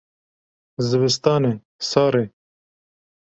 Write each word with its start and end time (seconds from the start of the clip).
Zivistan 0.87 1.43
e 1.51 1.53
sar 1.89 2.13
e. 2.23 2.25